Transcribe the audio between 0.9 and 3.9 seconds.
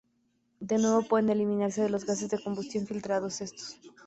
pueden eliminarse de los gases de combustión filtrando estos.